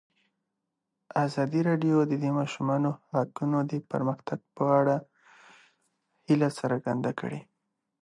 ازادي 1.25 1.61
راډیو 1.69 1.97
د 2.05 2.13
د 2.23 2.25
ماشومانو 2.37 2.89
حقونه 3.11 3.59
د 3.71 3.73
پرمختګ 3.91 4.39
په 4.55 4.63
اړه 4.79 4.95
هیله 6.27 6.49
څرګنده 6.59 7.11
کړې. 7.19 7.39